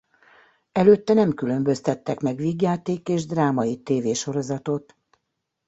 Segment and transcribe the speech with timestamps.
[0.71, 4.95] Előtte nem különböztettek meg vígjáték és drámai tévésorozatot.